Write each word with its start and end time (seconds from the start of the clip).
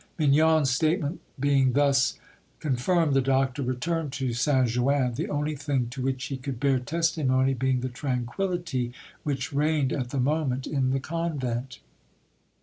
Mignon's 0.17 0.71
statement 0.71 1.21
being 1.39 1.73
thus 1.73 2.15
confirmed, 2.59 3.13
the 3.13 3.21
doctor 3.21 3.61
returned 3.61 4.11
to 4.13 4.33
Saint 4.33 4.67
Jouin, 4.69 5.13
the 5.13 5.29
only 5.29 5.55
thing 5.55 5.89
to 5.91 6.01
which 6.01 6.25
he 6.25 6.37
could 6.37 6.59
bear 6.59 6.79
testimony 6.79 7.53
being 7.53 7.81
the 7.81 7.87
tranquillity 7.87 8.93
which 9.21 9.53
reigned 9.53 9.93
at 9.93 10.09
the 10.09 10.19
moment 10.19 10.65
in 10.65 10.89
the 10.89 10.99
convent. 10.99 11.81